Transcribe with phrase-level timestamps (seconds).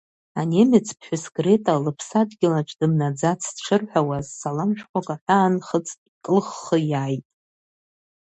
[0.39, 7.25] Анемец ԥҳәыс Грета лыԥсадгьылаҿ дымнаӡацт шырҳәауаз, салам шәҟәык аҳәаанхыҵтә икылххы иааит.